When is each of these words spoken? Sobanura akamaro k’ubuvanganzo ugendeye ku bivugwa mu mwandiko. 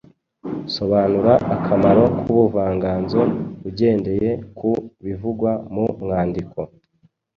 Sobanura 0.75 1.33
akamaro 1.55 2.03
k’ubuvanganzo 2.21 3.21
ugendeye 3.69 4.29
ku 4.57 4.69
bivugwa 5.05 5.51
mu 5.73 5.83
mwandiko. 6.01 6.59